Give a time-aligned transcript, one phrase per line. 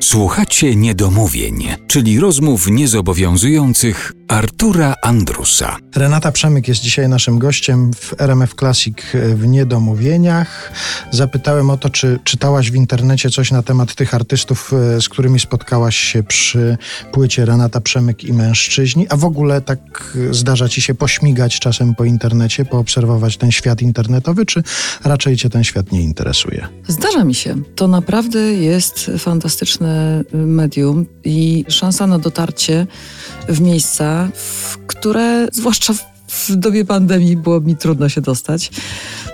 [0.00, 5.76] Słuchacie niedomówień, czyli rozmów niezobowiązujących Artura Andrusa.
[5.96, 8.96] Renata Przemyk jest dzisiaj naszym gościem w RMF Classic
[9.34, 10.72] w Niedomówieniach.
[11.10, 15.40] Zapytałem o to, czy czytałaś w internecie coś na temat tych artystów, e, z którymi
[15.40, 16.76] spotkałaś się przy
[17.12, 22.04] płycie Renata Przemyk i mężczyźni, a w ogóle tak zdarza ci się pośmigać czasem po
[22.04, 24.62] internecie, poobserwować ten świat internetowy, czy
[25.04, 26.68] raczej cię ten świat nie interesuje?
[26.88, 27.56] Zdarza mi się.
[27.76, 29.89] To naprawdę jest fantastyczne
[30.32, 32.86] medium i szansa na dotarcie
[33.48, 36.09] w miejsca, w które zwłaszcza w
[36.56, 38.70] dobie pandemii było mi trudno się dostać.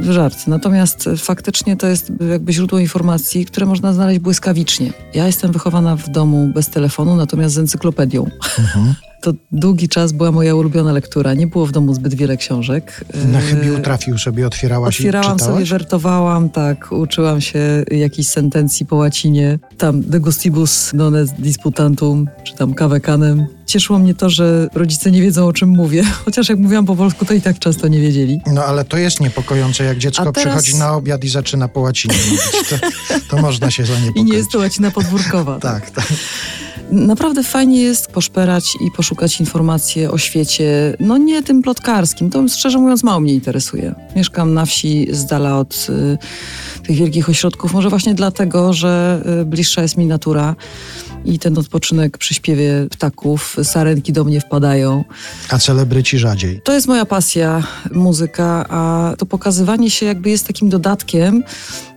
[0.00, 0.46] Żart.
[0.46, 4.92] Natomiast faktycznie to jest jakby źródło informacji, które można znaleźć błyskawicznie.
[5.14, 8.26] Ja jestem wychowana w domu bez telefonu, natomiast z encyklopedią.
[8.58, 8.94] Mhm.
[9.22, 11.34] To długi czas była moja ulubiona lektura.
[11.34, 13.04] Nie było w domu zbyt wiele książek.
[13.32, 16.92] Na chybił trafił sobie, otwierałaś Otwierałam i sobie, wertowałam, tak.
[16.92, 19.58] Uczyłam się jakiejś sentencji po łacinie.
[19.78, 23.46] Tam de gustibus non disputantum, czy tam cave canem.
[23.70, 26.04] Cieszyło mnie to, że rodzice nie wiedzą, o czym mówię.
[26.24, 28.40] Chociaż jak mówiłam po polsku, to i tak często nie wiedzieli.
[28.46, 30.44] No ale to jest niepokojące, jak dziecko teraz...
[30.44, 32.40] przychodzi na obiad i zaczyna po łacinie mówić.
[32.70, 32.76] To,
[33.28, 34.16] to można się zaniepokoić.
[34.16, 35.58] I nie jest to łacina podwórkowa.
[35.58, 36.06] tak, tak.
[36.92, 42.78] Naprawdę fajnie jest poszperać i poszukać informacji o świecie, no nie tym plotkarskim, to szczerze
[42.78, 43.94] mówiąc mało mnie interesuje.
[44.16, 46.18] Mieszkam na wsi z dala od y,
[46.82, 50.56] tych wielkich ośrodków, może właśnie dlatego, że y, bliższa jest mi natura
[51.24, 55.04] i ten odpoczynek przy śpiewie ptaków, sarenki do mnie wpadają.
[55.50, 56.60] A celebryci rzadziej?
[56.64, 61.42] To jest moja pasja, muzyka, a to pokazywanie się jakby jest takim dodatkiem,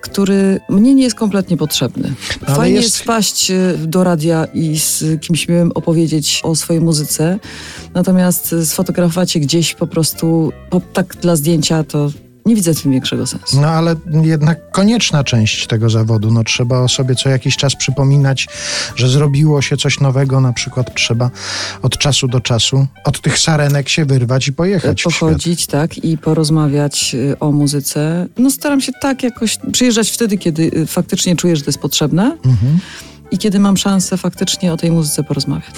[0.00, 2.14] który mnie nie jest kompletnie potrzebny.
[2.46, 2.88] Ale Fajnie jest...
[2.88, 7.38] jest wpaść e, do radia i z kimś miłym opowiedzieć o swojej muzyce,
[7.94, 12.10] natomiast sfotografować się gdzieś po prostu po, tak dla zdjęcia to
[12.46, 13.60] nie widzę w tym większego sensu.
[13.60, 16.32] No ale jednak konieczna część tego zawodu.
[16.32, 18.48] No, trzeba o sobie co jakiś czas przypominać,
[18.96, 20.40] że zrobiło się coś nowego.
[20.40, 21.30] Na przykład trzeba
[21.82, 25.02] od czasu do czasu od tych sarenek się wyrwać i pojechać.
[25.02, 28.26] Pochodzić, tak, i porozmawiać y, o muzyce.
[28.38, 32.36] No staram się tak jakoś przyjeżdżać wtedy, kiedy y, faktycznie czuję, że to jest potrzebne.
[32.44, 32.78] Mhm
[33.32, 35.74] i kiedy mam szansę faktycznie o tej muzyce porozmawiać.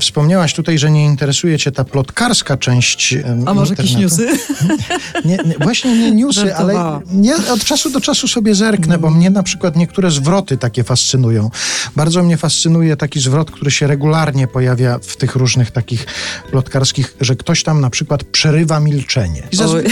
[0.00, 3.14] Wspomniałaś tutaj, że nie interesuje cię ta plotkarska część
[3.46, 4.28] A może jakieś newsy?
[5.24, 9.30] Nie, nie, właśnie nie newsy, ale nie, od czasu do czasu sobie zerknę, bo mnie
[9.30, 11.50] na przykład niektóre zwroty takie fascynują.
[11.96, 16.06] Bardzo mnie fascynuje taki zwrot, który się regularnie pojawia w tych różnych takich
[16.50, 19.42] plotkarskich, że ktoś tam na przykład przerywa milczenie.
[19.52, 19.84] I, zazwy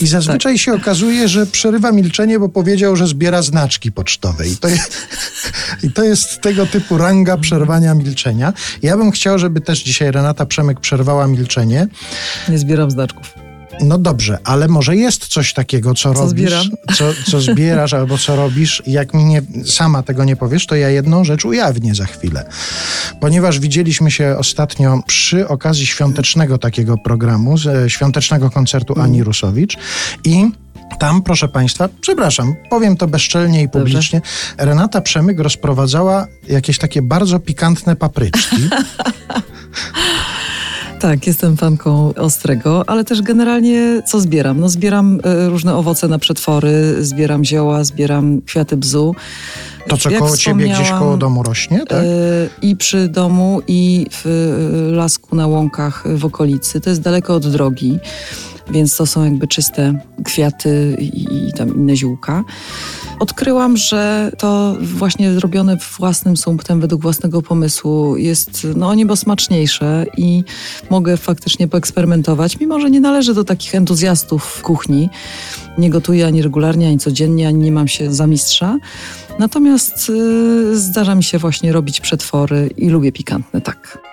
[0.00, 0.62] i zazwyczaj tak.
[0.62, 4.48] się okazuje, że przerywa milczenie, bo powiedział, że zbiera znaczki pocztowe.
[4.48, 4.78] I to, je,
[5.82, 8.52] i to jest jest tego typu ranga przerwania milczenia.
[8.82, 11.86] Ja bym chciał, żeby też dzisiaj Renata Przemyk przerwała milczenie.
[12.48, 13.34] Nie zbieram znaczków.
[13.82, 18.36] No dobrze, ale może jest coś takiego, co, co robisz, co, co, zbierasz albo co
[18.36, 18.82] robisz.
[18.86, 22.44] Jak mi nie, sama tego nie powiesz, to ja jedną rzecz ujawnię za chwilę.
[23.20, 27.54] Ponieważ widzieliśmy się ostatnio przy okazji świątecznego takiego programu,
[27.88, 29.26] świątecznego koncertu Ani mm.
[29.26, 29.76] Rusowicz
[30.24, 30.50] i
[31.00, 34.66] tam, proszę Państwa, przepraszam, powiem to bezczelnie i publicznie, Dobrze.
[34.66, 38.56] Renata Przemyk rozprowadzała jakieś takie bardzo pikantne papryczki.
[41.00, 44.60] Tak, jestem fanką ostrego, ale też generalnie co zbieram?
[44.60, 49.14] No zbieram y, różne owoce na przetwory, zbieram zioła, zbieram kwiaty bzu.
[49.88, 52.02] To, co Jak koło ciebie gdzieś koło domu rośnie, tak?
[52.02, 56.80] Y, I przy domu, i w y, lasku na łąkach w okolicy.
[56.80, 57.98] To jest daleko od drogi
[58.72, 62.44] więc to są jakby czyste kwiaty i, i tam inne ziółka.
[63.20, 70.44] Odkryłam, że to właśnie zrobione własnym sumptem, według własnego pomysłu jest no niebo smaczniejsze i
[70.90, 75.10] mogę faktycznie poeksperymentować, mimo że nie należę do takich entuzjastów kuchni.
[75.78, 78.78] Nie gotuję ani regularnie, ani codziennie, ani nie mam się za mistrza.
[79.38, 84.09] Natomiast yy, zdarza mi się właśnie robić przetwory i lubię pikantne, tak.